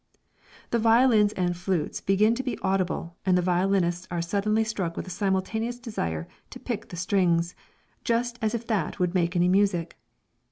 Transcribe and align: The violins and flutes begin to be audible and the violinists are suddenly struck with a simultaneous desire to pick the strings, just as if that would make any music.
The 0.71 0.79
violins 0.79 1.31
and 1.33 1.55
flutes 1.55 2.01
begin 2.01 2.33
to 2.33 2.41
be 2.41 2.57
audible 2.63 3.17
and 3.23 3.37
the 3.37 3.41
violinists 3.43 4.07
are 4.09 4.19
suddenly 4.19 4.63
struck 4.63 4.97
with 4.97 5.05
a 5.05 5.11
simultaneous 5.11 5.77
desire 5.77 6.27
to 6.49 6.59
pick 6.59 6.89
the 6.89 6.95
strings, 6.97 7.53
just 8.03 8.39
as 8.41 8.55
if 8.55 8.65
that 8.65 8.97
would 8.99 9.13
make 9.13 9.35
any 9.35 9.47
music. 9.47 9.99